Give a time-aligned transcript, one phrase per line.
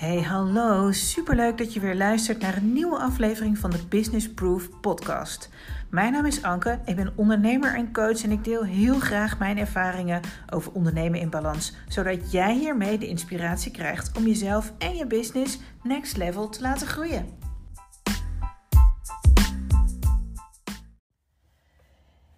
[0.00, 0.92] Hey, hallo.
[0.92, 5.48] Superleuk dat je weer luistert naar een nieuwe aflevering van de Business Proof podcast.
[5.90, 9.58] Mijn naam is Anke, ik ben ondernemer en coach en ik deel heel graag mijn
[9.58, 10.20] ervaringen
[10.50, 15.58] over ondernemen in balans, zodat jij hiermee de inspiratie krijgt om jezelf en je business
[15.82, 17.39] next level te laten groeien.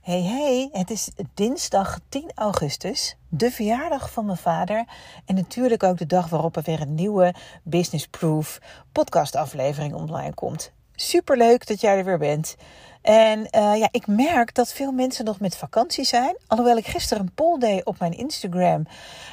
[0.02, 4.84] Hey hey, het is dinsdag 10 augustus, de verjaardag van mijn vader.
[5.24, 8.60] En natuurlijk ook de dag waarop er weer een nieuwe Business Proof
[8.92, 10.72] podcast aflevering online komt.
[11.02, 12.56] Super leuk dat jij er weer bent.
[13.02, 16.36] En uh, ja, ik merk dat veel mensen nog met vakantie zijn.
[16.46, 18.86] Alhoewel ik gisteren een poll deed op mijn Instagram.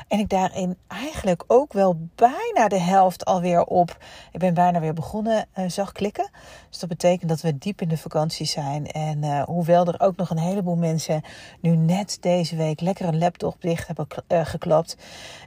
[0.08, 3.98] En ik daarin eigenlijk ook wel bijna de helft alweer op.
[4.32, 6.30] Ik ben bijna weer begonnen, uh, zag klikken.
[6.70, 8.88] Dus dat betekent dat we diep in de vakantie zijn.
[8.88, 11.22] En uh, hoewel er ook nog een heleboel mensen
[11.62, 14.98] nu net deze week lekker een laptop dicht hebben geklapt.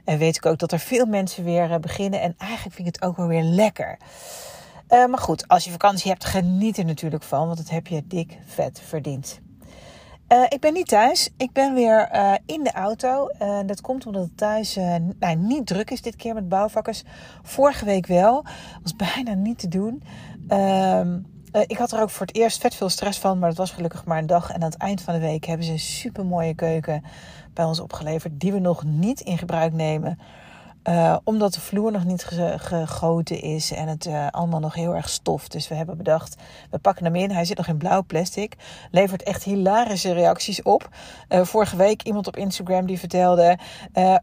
[0.05, 2.21] weet ik ook dat er veel mensen weer beginnen.
[2.21, 3.97] En eigenlijk vind ik het ook wel weer lekker.
[4.93, 8.07] Uh, maar goed, als je vakantie hebt, geniet er natuurlijk van, want dat heb je
[8.07, 9.41] dik vet verdiend.
[10.29, 11.29] Uh, ik ben niet thuis.
[11.37, 13.27] Ik ben weer uh, in de auto.
[13.65, 14.75] dat komt omdat het thuis
[15.19, 17.03] nou, niet druk is dit keer met bouwvakkers.
[17.41, 18.45] Vorige week wel.
[18.81, 20.03] Was bijna niet te doen.
[20.47, 21.19] Ehm,
[21.67, 24.05] ik had er ook voor het eerst vet veel stress van, maar dat was gelukkig
[24.05, 24.49] maar een dag.
[24.49, 27.03] En aan het eind van de week hebben ze een super mooie keuken
[27.53, 30.19] bij ons opgeleverd, die we nog niet in gebruik nemen.
[30.89, 32.23] Uh, omdat de vloer nog niet
[32.57, 35.51] gegoten is en het uh, allemaal nog heel erg stoft.
[35.51, 36.35] Dus we hebben bedacht,
[36.71, 37.31] we pakken hem in.
[37.31, 38.55] Hij zit nog in blauw plastic.
[38.91, 40.89] Levert echt hilarische reacties op.
[41.29, 43.57] Uh, vorige week iemand op Instagram die vertelde...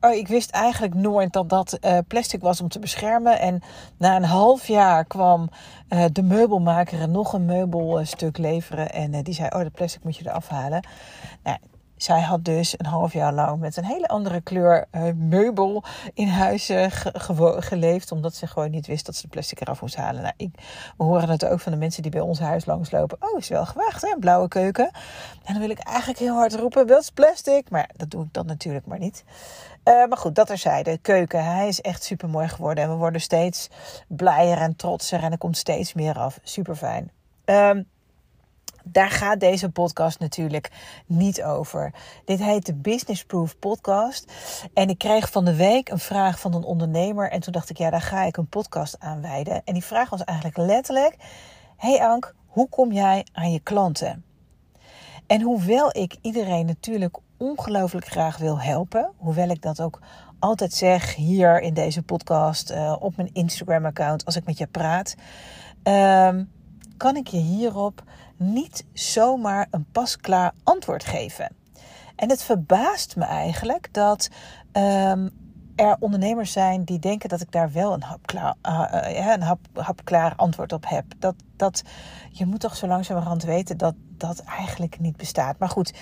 [0.01, 3.39] oh, ik wist eigenlijk nooit dat dat plastic was om te beschermen.
[3.41, 3.63] En
[3.97, 5.51] na een half jaar kwam
[6.13, 8.91] de meubelmaker nog een meubelstuk leveren.
[8.93, 10.87] En die zei, oh, dat plastic moet je eraf halen.
[11.43, 11.57] Nou,
[12.03, 15.85] zij had dus een half jaar lang met een hele andere kleur uh, meubel
[16.15, 16.87] in huis uh,
[17.59, 18.13] geleefd.
[18.13, 20.23] Omdat ze gewoon niet wist dat ze de plastic eraf moest halen.
[20.23, 20.55] Nou, ik,
[20.97, 23.19] we horen het ook van de mensen die bij ons huis langslopen.
[23.21, 24.91] Oh, is wel gewaagd hè, een blauwe keuken.
[25.45, 27.71] En dan wil ik eigenlijk heel hard roepen, dat is plastic.
[27.71, 29.25] Maar dat doe ik dan natuurlijk maar niet.
[29.85, 32.85] Uh, maar goed, dat er De keuken, hij is echt super mooi geworden.
[32.85, 33.69] En we worden steeds
[34.07, 35.23] blijer en trotser.
[35.23, 36.39] En er komt steeds meer af.
[36.43, 37.11] Super fijn.
[37.45, 37.89] Um,
[38.85, 40.71] daar gaat deze podcast natuurlijk
[41.07, 41.95] niet over.
[42.25, 44.33] Dit heet de Business Proof Podcast.
[44.75, 47.31] En ik kreeg van de week een vraag van een ondernemer.
[47.31, 49.63] En toen dacht ik, ja, daar ga ik een podcast aan wijden.
[49.65, 51.17] En die vraag was eigenlijk letterlijk:
[51.77, 54.25] Hey Ank, hoe kom jij aan je klanten?
[55.27, 60.01] En hoewel ik iedereen natuurlijk ongelooflijk graag wil helpen, hoewel ik dat ook
[60.39, 65.15] altijd zeg hier in deze podcast, uh, op mijn Instagram-account, als ik met je praat,
[65.85, 66.29] uh,
[66.97, 68.03] kan ik je hierop
[68.41, 71.57] niet zomaar een pasklaar antwoord geven.
[72.17, 74.29] En het verbaast me eigenlijk dat
[74.73, 75.31] um,
[75.77, 80.33] er ondernemers zijn die denken dat ik daar wel een hapklaar, uh, een hap, hapklaar
[80.37, 81.05] antwoord op heb.
[81.19, 81.83] Dat, dat,
[82.31, 85.59] je moet toch zo langzamerhand weten dat dat eigenlijk niet bestaat.
[85.59, 85.95] Maar goed,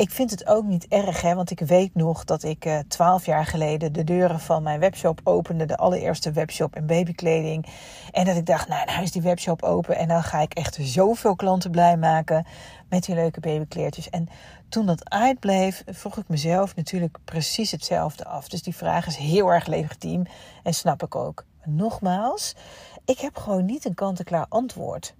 [0.00, 3.26] ik vind het ook niet erg, hè, want ik weet nog dat ik eh, twaalf
[3.26, 5.64] jaar geleden de deuren van mijn webshop opende.
[5.64, 7.66] De allereerste webshop in babykleding.
[8.10, 10.78] En dat ik dacht, nou, nou is die webshop open en dan ga ik echt
[10.80, 12.46] zoveel klanten blij maken
[12.88, 14.10] met die leuke babykleertjes.
[14.10, 14.28] En
[14.68, 18.48] toen dat uitbleef, vroeg ik mezelf natuurlijk precies hetzelfde af.
[18.48, 20.26] Dus die vraag is heel erg legitiem
[20.62, 21.44] en snap ik ook.
[21.64, 22.54] nogmaals,
[23.04, 25.14] ik heb gewoon niet een kant-en-klaar antwoord.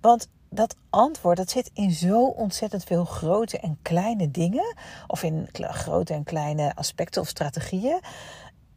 [0.00, 4.74] Want dat antwoord, dat zit in zo ontzettend veel grote en kleine dingen.
[5.06, 8.00] Of in grote en kleine aspecten of strategieën.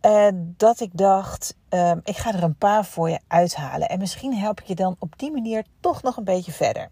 [0.01, 3.89] Uh, dat ik dacht, uh, ik ga er een paar voor je uithalen.
[3.89, 6.89] En misschien help ik je dan op die manier toch nog een beetje verder.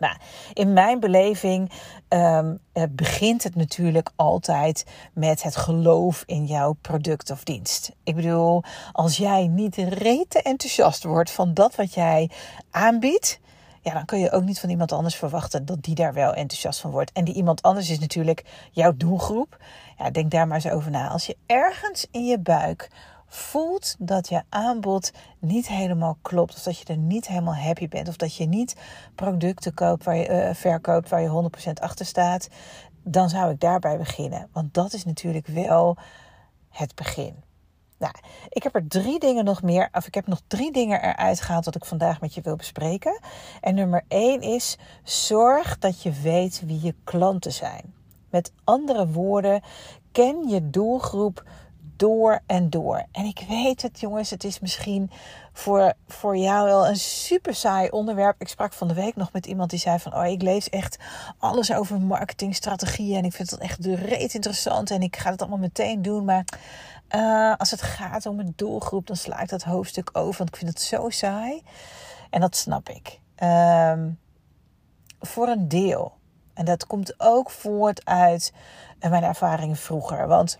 [0.00, 0.16] Nou,
[0.52, 1.70] in mijn beleving
[2.08, 2.58] um,
[2.90, 7.92] begint het natuurlijk altijd met het geloof in jouw product of dienst.
[8.04, 12.30] Ik bedoel, als jij niet rete enthousiast wordt van dat wat jij
[12.70, 13.40] aanbiedt,
[13.82, 16.80] ja, dan kun je ook niet van iemand anders verwachten dat die daar wel enthousiast
[16.80, 17.12] van wordt.
[17.12, 19.56] En die iemand anders is natuurlijk jouw doelgroep.
[19.98, 21.08] Ja, denk daar maar eens over na.
[21.08, 22.90] Als je ergens in je buik
[23.28, 28.08] voelt dat je aanbod niet helemaal klopt, of dat je er niet helemaal happy bent,
[28.08, 28.76] of dat je niet
[29.14, 32.48] producten koopt waar je, uh, verkoopt waar je 100% achter staat,
[33.02, 34.48] dan zou ik daarbij beginnen.
[34.52, 35.96] Want dat is natuurlijk wel
[36.68, 37.46] het begin.
[37.98, 38.12] Nou,
[38.48, 41.64] ik heb er drie dingen nog meer, of ik heb nog drie dingen eruit gehaald
[41.64, 43.20] wat ik vandaag met je wil bespreken.
[43.60, 47.94] En nummer één is: zorg dat je weet wie je klanten zijn.
[48.30, 49.62] Met andere woorden,
[50.12, 51.44] ken je doelgroep
[51.98, 53.04] door en door.
[53.12, 55.10] En ik weet het, jongens, het is misschien
[55.52, 58.40] voor, voor jou wel een super saai onderwerp.
[58.40, 60.14] Ik sprak van de week nog met iemand die zei van...
[60.14, 60.98] oh, ik lees echt
[61.38, 63.18] alles over marketingstrategieën...
[63.18, 66.24] en ik vind het echt de reet interessant en ik ga het allemaal meteen doen...
[66.24, 66.44] maar
[67.14, 70.56] Uh, als het gaat om een doelgroep, dan sla ik dat hoofdstuk over, want ik
[70.56, 71.62] vind het zo saai.
[72.30, 73.20] En dat snap ik.
[73.42, 74.04] Uh,
[75.20, 76.12] voor een deel.
[76.54, 78.52] En dat komt ook voort uit
[79.00, 80.26] mijn ervaringen vroeger.
[80.26, 80.58] Want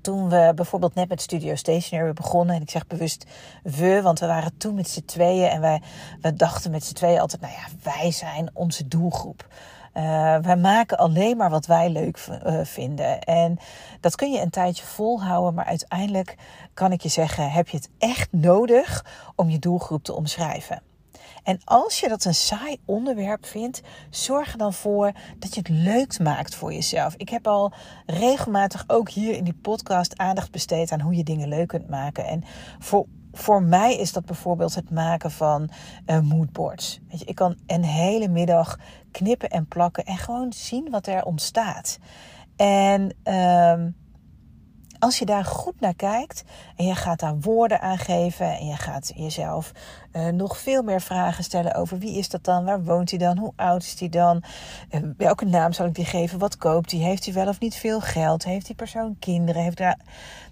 [0.00, 2.56] toen we bijvoorbeeld net met Studio Stationery begonnen.
[2.56, 3.26] En ik zeg bewust
[3.62, 5.48] we, want we waren toen met z'n tweeën.
[5.48, 5.82] En wij,
[6.20, 9.46] we dachten met z'n tweeën altijd, nou ja, wij zijn onze doelgroep.
[9.94, 10.02] Uh,
[10.36, 13.20] wij maken alleen maar wat wij leuk uh, vinden.
[13.20, 13.58] En
[14.00, 16.36] dat kun je een tijdje volhouden, maar uiteindelijk
[16.74, 19.04] kan ik je zeggen: heb je het echt nodig
[19.34, 20.82] om je doelgroep te omschrijven?
[21.44, 23.80] En als je dat een saai onderwerp vindt,
[24.10, 27.14] zorg er dan voor dat je het leuk maakt voor jezelf.
[27.16, 27.72] Ik heb al
[28.06, 32.26] regelmatig ook hier in die podcast aandacht besteed aan hoe je dingen leuk kunt maken.
[32.26, 32.44] En
[32.78, 33.06] voor
[33.36, 35.70] voor mij is dat bijvoorbeeld het maken van
[36.06, 37.00] uh, moodboards.
[37.10, 38.78] Weet je, ik kan een hele middag
[39.10, 41.98] knippen en plakken en gewoon zien wat er ontstaat.
[42.56, 43.84] En uh,
[45.04, 46.44] als je daar goed naar kijkt
[46.76, 49.72] en je gaat daar woorden aan geven en je gaat jezelf
[50.12, 53.38] uh, nog veel meer vragen stellen over wie is dat dan, waar woont hij dan,
[53.38, 54.42] hoe oud is hij dan,
[54.90, 57.74] uh, welke naam zal ik die geven, wat koopt hij, heeft hij wel of niet
[57.74, 59.98] veel geld, heeft die persoon kinderen, heeft daar...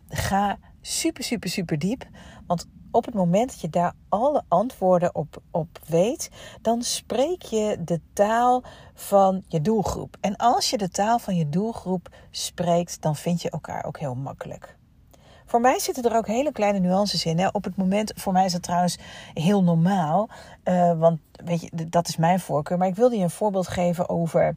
[0.09, 2.07] ga super, super, super diep,
[2.53, 6.31] want op het moment dat je daar alle antwoorden op, op weet,
[6.63, 8.63] dan spreek je de taal
[8.95, 10.17] van je doelgroep.
[10.21, 14.15] En als je de taal van je doelgroep spreekt, dan vind je elkaar ook heel
[14.15, 14.77] makkelijk.
[15.47, 17.39] Voor mij zitten er ook hele kleine nuances in.
[17.39, 17.49] Hè.
[17.53, 18.99] Op het moment, voor mij is dat trouwens
[19.35, 20.29] heel normaal,
[20.65, 22.79] uh, want weet je, dat is mijn voorkeur.
[22.79, 24.57] Maar ik wilde je een voorbeeld geven over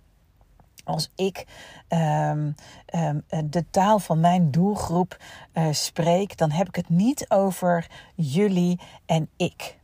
[0.85, 1.45] als ik
[1.89, 2.55] um,
[2.95, 5.17] um, de taal van mijn doelgroep
[5.53, 9.77] uh, spreek, dan heb ik het niet over jullie en ik.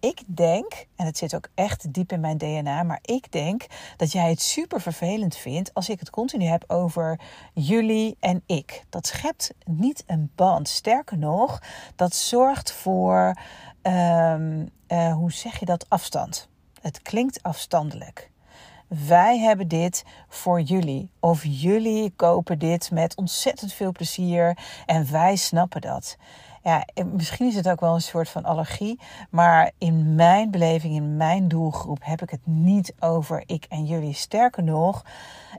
[0.00, 3.66] Ik denk, en het zit ook echt diep in mijn DNA, maar ik denk
[3.96, 7.20] dat jij het super vervelend vindt als ik het continu heb over
[7.54, 8.84] jullie en ik.
[8.88, 10.68] Dat schept niet een band.
[10.68, 11.62] Sterker nog,
[11.96, 13.34] dat zorgt voor,
[13.82, 16.48] um, uh, hoe zeg je dat, afstand.
[16.80, 18.30] Het klinkt afstandelijk.
[18.88, 21.10] Wij hebben dit voor jullie.
[21.20, 26.16] Of jullie kopen dit met ontzettend veel plezier en wij snappen dat.
[26.62, 29.00] Ja, misschien is het ook wel een soort van allergie,
[29.30, 34.14] maar in mijn beleving, in mijn doelgroep, heb ik het niet over ik en jullie.
[34.14, 35.04] Sterker nog,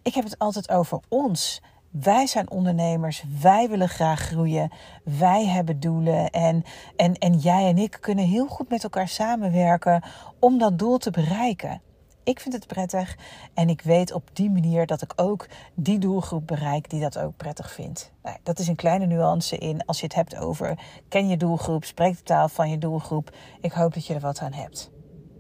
[0.04, 1.62] ik heb het altijd over ons.
[1.90, 4.72] Wij zijn ondernemers, wij willen graag groeien,
[5.04, 6.64] wij hebben doelen en,
[6.96, 10.04] en, en jij en ik kunnen heel goed met elkaar samenwerken
[10.40, 11.82] om dat doel te bereiken.
[12.30, 13.18] Ik vind het prettig
[13.54, 17.38] en ik weet op die manier dat ik ook die doelgroep bereik die dat ook
[17.38, 18.12] prettig vindt.
[18.24, 21.86] Nou, dat is een kleine nuance in als je het hebt over ken je doelgroep,
[21.86, 23.36] spreek de taal van je doelgroep.
[23.62, 24.92] Ik hoop dat je er wat aan hebt.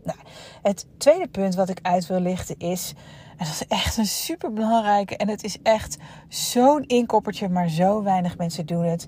[0.04, 0.20] Nou,
[0.62, 2.94] het tweede punt wat ik uit wil lichten is,
[3.38, 5.98] en dat is echt een super belangrijke en het is echt
[6.28, 9.08] zo'n inkoppertje, maar zo weinig mensen doen het.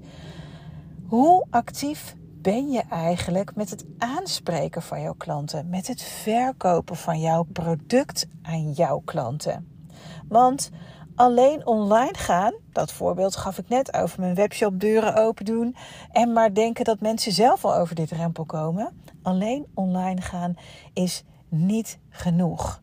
[1.07, 7.19] Hoe actief ben je eigenlijk met het aanspreken van jouw klanten, met het verkopen van
[7.19, 9.67] jouw product aan jouw klanten?
[10.27, 10.69] Want
[11.15, 15.75] alleen online gaan, dat voorbeeld gaf ik net over mijn webshop deuren open doen
[16.11, 19.01] en maar denken dat mensen zelf al over dit drempel komen.
[19.21, 20.55] Alleen online gaan
[20.93, 22.81] is niet genoeg.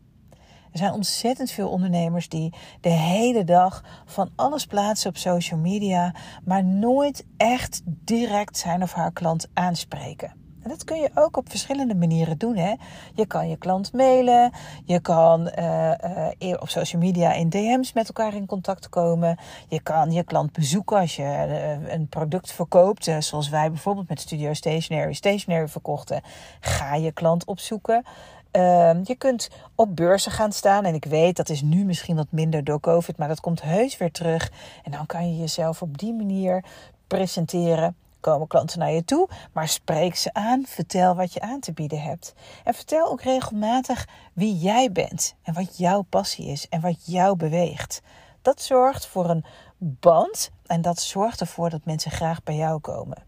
[0.72, 6.14] Er zijn ontzettend veel ondernemers die de hele dag van alles plaatsen op social media,
[6.44, 10.38] maar nooit echt direct zijn of haar klant aanspreken.
[10.68, 12.56] En dat kun je ook op verschillende manieren doen.
[12.56, 12.74] Hè?
[13.14, 14.52] Je kan je klant mailen,
[14.84, 15.92] je kan uh,
[16.38, 19.38] uh, op social media in DM's met elkaar in contact komen.
[19.68, 24.20] Je kan je klant bezoeken als je uh, een product verkoopt, zoals wij bijvoorbeeld met
[24.20, 26.22] Studio Stationery Stationery verkochten.
[26.60, 28.04] Ga je klant opzoeken.
[28.52, 30.84] Uh, je kunt op beurzen gaan staan.
[30.84, 33.96] En ik weet dat is nu misschien wat minder door COVID, maar dat komt heus
[33.96, 34.50] weer terug.
[34.84, 36.64] En dan kan je jezelf op die manier
[37.06, 37.96] presenteren.
[38.20, 40.66] Komen klanten naar je toe, maar spreek ze aan.
[40.66, 42.34] Vertel wat je aan te bieden hebt.
[42.64, 47.36] En vertel ook regelmatig wie jij bent en wat jouw passie is en wat jou
[47.36, 48.02] beweegt.
[48.42, 49.44] Dat zorgt voor een
[49.78, 53.27] band en dat zorgt ervoor dat mensen graag bij jou komen.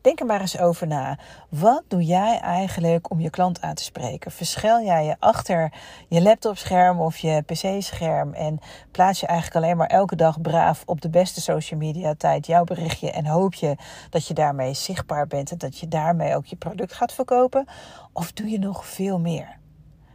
[0.00, 1.18] Denk er maar eens over na.
[1.48, 4.30] Wat doe jij eigenlijk om je klant aan te spreken?
[4.30, 5.72] Verschil jij je achter
[6.08, 8.58] je laptopscherm of je pc-scherm en
[8.90, 12.64] plaats je eigenlijk alleen maar elke dag braaf op de beste social media tijd jouw
[12.64, 13.76] berichtje en hoop je
[14.10, 17.66] dat je daarmee zichtbaar bent en dat je daarmee ook je product gaat verkopen?
[18.12, 19.59] Of doe je nog veel meer?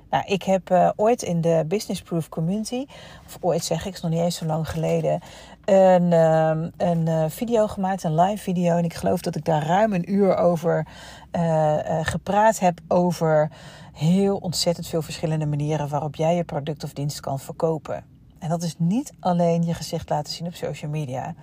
[0.09, 2.85] Nou, ik heb uh, ooit in de Business Proof Community,
[3.25, 5.21] of ooit zeg ik, is nog niet eens zo lang geleden,
[5.65, 8.77] een, uh, een uh, video gemaakt, een live video.
[8.77, 10.87] En ik geloof dat ik daar ruim een uur over
[11.31, 12.79] uh, gepraat heb.
[12.87, 13.51] Over
[13.93, 18.03] heel ontzettend veel verschillende manieren waarop jij je product of dienst kan verkopen.
[18.39, 21.35] En dat is niet alleen je gezicht laten zien op social media.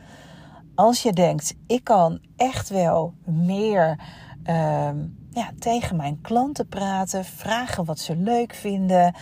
[0.75, 3.99] Als je denkt, ik kan echt wel meer
[4.44, 9.14] ehm, ja, tegen mijn klanten praten, vragen wat ze leuk vinden,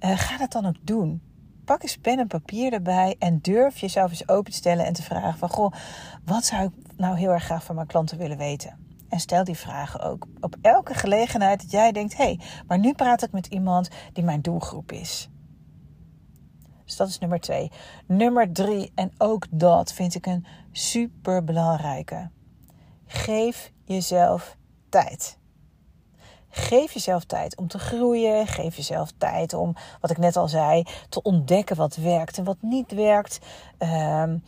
[0.00, 1.22] uh, ga dat dan ook doen.
[1.64, 5.02] Pak eens pen en papier erbij en durf jezelf eens open te stellen en te
[5.02, 5.72] vragen van goh,
[6.24, 8.84] wat zou ik nou heel erg graag van mijn klanten willen weten?
[9.08, 12.92] En stel die vragen ook op elke gelegenheid dat jij denkt: hé, hey, maar nu
[12.92, 15.28] praat ik met iemand die mijn doelgroep is.
[16.84, 17.70] Dus dat is nummer twee.
[18.06, 22.30] Nummer drie, en ook dat vind ik een super belangrijke.
[23.06, 24.56] Geef jezelf
[25.02, 25.38] tijd.
[26.48, 28.46] Geef jezelf tijd om te groeien.
[28.46, 32.56] Geef jezelf tijd om, wat ik net al zei, te ontdekken wat werkt en wat
[32.60, 33.38] niet werkt.
[33.78, 34.42] Um,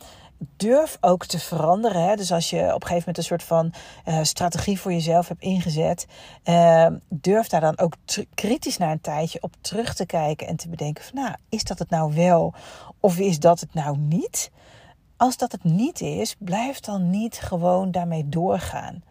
[0.57, 2.03] durf ook te veranderen.
[2.03, 2.15] Hè?
[2.15, 3.73] Dus als je op een gegeven moment een soort van
[4.05, 6.07] uh, strategie voor jezelf hebt ingezet,
[6.43, 7.93] uh, durf daar dan ook
[8.33, 11.79] kritisch naar een tijdje op terug te kijken en te bedenken van, nou, is dat
[11.79, 12.53] het nou wel
[12.99, 14.51] of is dat het nou niet?
[15.17, 19.03] Als dat het niet is, blijf dan niet gewoon daarmee doorgaan.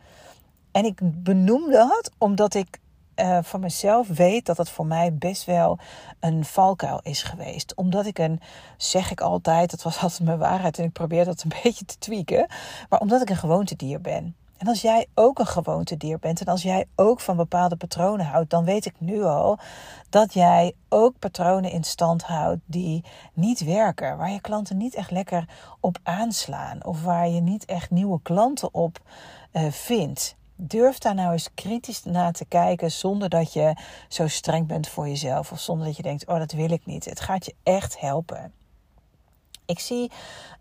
[0.78, 2.78] En ik benoem dat omdat ik
[3.16, 5.78] uh, van mezelf weet dat het voor mij best wel
[6.20, 7.74] een valkuil is geweest.
[7.74, 8.40] Omdat ik een,
[8.76, 11.98] zeg ik altijd, dat was altijd mijn waarheid en ik probeer dat een beetje te
[11.98, 12.46] tweaken.
[12.88, 14.36] Maar omdat ik een gewoontedier ben.
[14.56, 18.50] En als jij ook een gewoontedier bent en als jij ook van bepaalde patronen houdt,
[18.50, 19.58] dan weet ik nu al
[20.08, 25.10] dat jij ook patronen in stand houdt die niet werken, waar je klanten niet echt
[25.10, 25.48] lekker
[25.80, 28.98] op aanslaan of waar je niet echt nieuwe klanten op
[29.52, 33.76] uh, vindt durf daar nou eens kritisch naar te kijken zonder dat je
[34.08, 37.04] zo streng bent voor jezelf of zonder dat je denkt, oh dat wil ik niet.
[37.04, 38.52] Het gaat je echt helpen.
[39.66, 40.10] Ik zie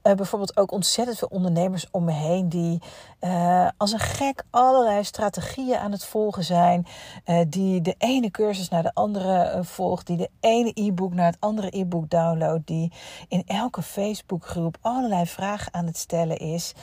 [0.04, 2.82] uh, bijvoorbeeld ook ontzettend veel ondernemers om me heen die
[3.22, 6.88] uh, als een gek allerlei strategieën aan het volgen zijn.
[7.26, 11.40] Uh, die de ene cursus naar de andere volgt, die de ene e-book naar het
[11.40, 12.92] andere e-book downloadt, die
[13.28, 16.74] in elke Facebookgroep allerlei vragen aan het stellen is.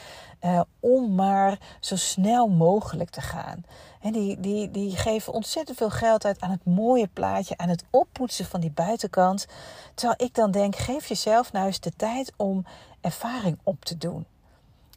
[0.80, 3.64] Om maar zo snel mogelijk te gaan.
[4.00, 7.84] En die, die, die geven ontzettend veel geld uit aan het mooie plaatje, aan het
[7.90, 9.46] oppoetsen van die buitenkant.
[9.94, 12.64] Terwijl ik dan denk, geef jezelf nou eens de tijd om
[13.00, 14.26] ervaring op te doen.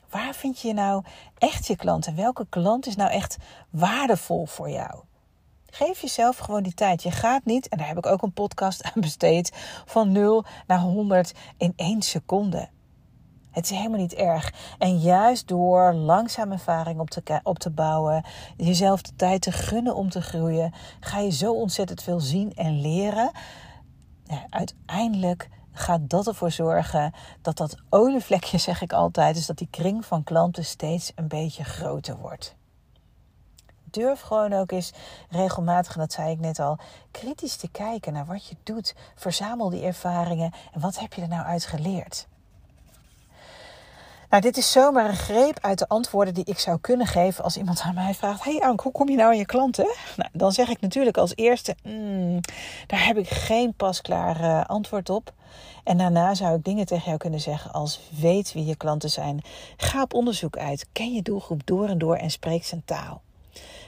[0.10, 1.04] Waar vind je nou
[1.38, 2.16] echt je klanten?
[2.16, 3.38] Welke klant is nou echt
[3.70, 5.00] waardevol voor jou?
[5.70, 7.04] Geef jezelf gewoon die tijd.
[7.04, 9.52] Je gaat niet, en daar heb ik ook een podcast aan besteed,
[9.86, 12.70] van 0 naar 100 in één seconde.
[13.58, 14.54] Het is helemaal niet erg.
[14.78, 18.24] En juist door langzaam ervaring op te, op te bouwen,
[18.58, 22.82] jezelf de tijd te gunnen om te groeien, ga je zo ontzettend veel zien en
[22.82, 23.32] leren.
[24.24, 29.68] Ja, uiteindelijk gaat dat ervoor zorgen dat dat olievlekje, zeg ik altijd, dus dat die
[29.72, 32.56] kring van klanten steeds een beetje groter wordt.
[33.84, 34.94] Durf gewoon ook eens
[35.30, 36.78] regelmatig, dat zei ik net al,
[37.12, 38.96] kritisch te kijken naar wat je doet.
[39.16, 42.28] Verzamel die ervaringen en wat heb je er nou uit geleerd?
[44.30, 47.58] Nou, dit is zomaar een greep uit de antwoorden die ik zou kunnen geven als
[47.58, 49.88] iemand aan mij vraagt: Hey Ank, hoe kom je nou aan je klanten?
[50.18, 52.40] Nou, dan zeg ik natuurlijk als eerste: mm,
[52.88, 55.34] daar heb ik geen pasklaar uh, antwoord op.
[55.84, 59.42] En daarna zou ik dingen tegen jou kunnen zeggen als: weet wie je klanten zijn.
[59.78, 60.88] Ga op onderzoek uit.
[60.92, 63.22] Ken je doelgroep door en door en spreek zijn taal.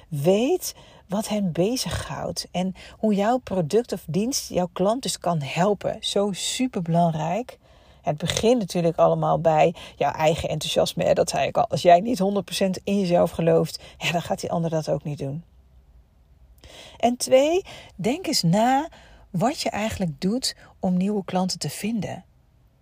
[0.07, 0.75] Weet
[1.07, 5.97] wat hen bezighoudt en hoe jouw product of dienst jouw klant dus kan helpen.
[5.99, 7.57] Zo super belangrijk.
[8.01, 11.13] Het begint natuurlijk allemaal bij jouw eigen enthousiasme.
[11.13, 11.67] Dat zei ik al.
[11.67, 15.17] Als jij niet 100% in jezelf gelooft, ja, dan gaat die ander dat ook niet
[15.17, 15.43] doen.
[16.97, 17.65] En twee,
[17.95, 18.89] denk eens na
[19.29, 22.23] wat je eigenlijk doet om nieuwe klanten te vinden.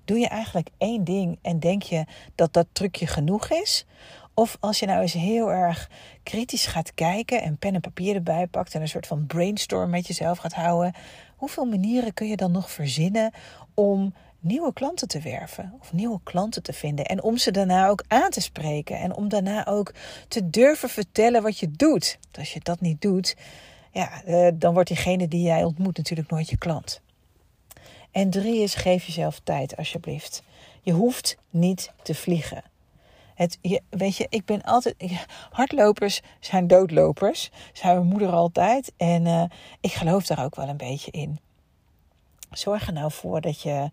[0.05, 2.05] Doe je eigenlijk één ding en denk je
[2.35, 3.85] dat dat trucje genoeg is?
[4.33, 5.89] Of als je nou eens heel erg
[6.23, 10.07] kritisch gaat kijken en pen en papier erbij pakt en een soort van brainstorm met
[10.07, 10.93] jezelf gaat houden,
[11.35, 13.33] hoeveel manieren kun je dan nog verzinnen
[13.73, 14.13] om
[14.47, 17.05] nieuwe klanten te werven of nieuwe klanten te vinden.
[17.05, 19.93] En om ze daarna ook aan te spreken en om daarna ook
[20.27, 22.17] te durven vertellen wat je doet.
[22.37, 23.35] Als je dat niet doet,
[23.91, 27.01] ja, eh, dan wordt diegene die jij ontmoet natuurlijk nooit je klant.
[28.11, 30.43] En drie is geef jezelf tijd alsjeblieft.
[30.81, 32.63] Je hoeft niet te vliegen.
[33.35, 34.95] Het, je, weet je, ik ben altijd.
[35.49, 37.49] Hardlopers zijn doodlopers.
[37.73, 38.91] Zijn mijn moeder altijd.
[38.97, 39.43] En uh,
[39.81, 41.39] ik geloof daar ook wel een beetje in.
[42.51, 43.89] Zorg er nou voor dat je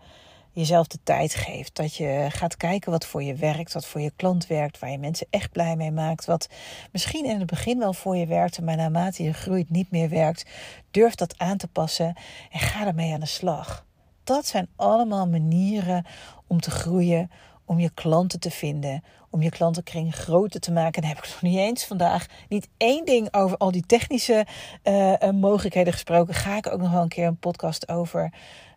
[0.54, 1.76] jezelf de tijd geeft.
[1.76, 4.98] Dat je gaat kijken wat voor je werkt, wat voor je klant werkt, waar je
[4.98, 6.24] mensen echt blij mee maakt.
[6.24, 6.48] Wat
[6.92, 10.50] misschien in het begin wel voor je werkte, maar naarmate je groeit niet meer werkt.
[10.90, 12.16] Durf dat aan te passen
[12.50, 13.86] en ga ermee aan de slag.
[14.24, 16.06] Dat zijn allemaal manieren
[16.46, 17.30] om te groeien,
[17.64, 21.02] om je klanten te vinden, om je klantenkring groter te maken.
[21.02, 24.46] En heb ik nog niet eens vandaag niet één ding over al die technische
[24.84, 26.34] uh, mogelijkheden gesproken.
[26.34, 28.32] Ga ik ook nog wel een keer een podcast over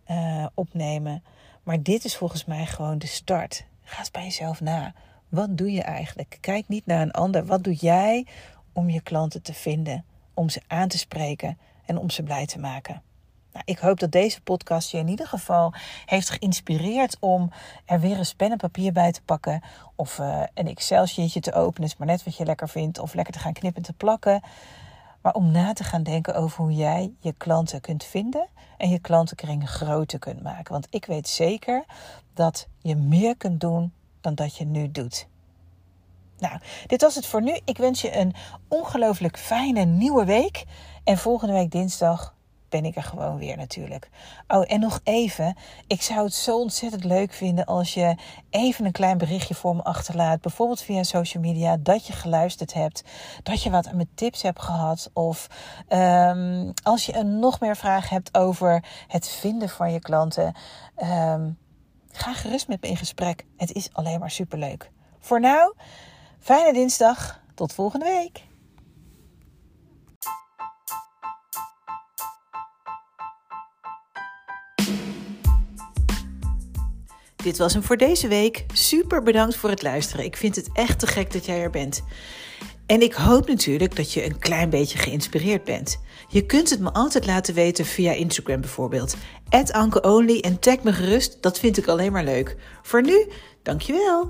[0.09, 1.23] uh, opnemen.
[1.67, 3.65] Maar dit is volgens mij gewoon de start.
[3.83, 4.93] Ga eens bij jezelf na.
[5.29, 6.37] Wat doe je eigenlijk?
[6.41, 7.45] Kijk niet naar een ander.
[7.45, 8.25] Wat doe jij
[8.73, 12.59] om je klanten te vinden, om ze aan te spreken en om ze blij te
[12.59, 13.01] maken?
[13.53, 15.73] Nou, ik hoop dat deze podcast je in ieder geval
[16.05, 17.51] heeft geïnspireerd om
[17.85, 19.61] er weer eens pen en papier bij te pakken.
[19.95, 22.99] Of uh, een Excel-sheetje te openen, is maar net wat je lekker vindt.
[22.99, 24.41] Of lekker te gaan knippen te plakken.
[25.21, 28.47] Maar om na te gaan denken over hoe jij je klanten kunt vinden
[28.77, 30.71] en je klantenkring groter kunt maken.
[30.71, 31.85] Want ik weet zeker
[32.33, 35.27] dat je meer kunt doen dan dat je nu doet.
[36.37, 37.59] Nou, dit was het voor nu.
[37.65, 38.33] Ik wens je een
[38.67, 40.65] ongelooflijk fijne nieuwe week.
[41.03, 42.35] En volgende week dinsdag
[42.69, 44.09] ben ik er gewoon weer natuurlijk.
[44.47, 45.55] Oh, en nog even.
[45.87, 48.15] Ik zou het zo ontzettend leuk vinden als je
[48.49, 50.41] even een klein berichtje voor me achterlaat.
[50.41, 51.77] Bijvoorbeeld via social media.
[51.79, 53.03] Dat je geluisterd hebt.
[53.43, 55.09] Dat je wat aan mijn tips hebt gehad.
[55.13, 55.47] Of
[55.89, 60.55] um, als je een nog meer vragen hebt over het vinden van je klanten.
[61.03, 61.57] Um,
[62.11, 63.45] ga gerust met me in gesprek.
[63.57, 64.91] Het is alleen maar superleuk.
[65.19, 65.73] Voor nu,
[66.39, 67.39] fijne dinsdag.
[67.55, 68.46] Tot volgende week.
[77.47, 78.65] Dit was hem voor deze week.
[78.73, 80.25] Super bedankt voor het luisteren.
[80.25, 82.03] Ik vind het echt te gek dat jij er bent.
[82.85, 85.99] En ik hoop natuurlijk dat je een klein beetje geïnspireerd bent.
[86.27, 89.15] Je kunt het me altijd laten weten via Instagram bijvoorbeeld.
[89.71, 92.55] Ankeonly en tag me gerust, dat vind ik alleen maar leuk.
[92.81, 93.27] Voor nu,
[93.63, 94.29] dankjewel.